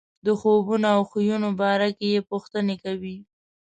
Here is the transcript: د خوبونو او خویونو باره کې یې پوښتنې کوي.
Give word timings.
د 0.25 0.27
خوبونو 0.39 0.87
او 0.95 1.01
خویونو 1.09 1.49
باره 1.61 1.89
کې 1.97 2.07
یې 2.13 2.19
پوښتنې 2.29 2.75
کوي. 2.83 3.17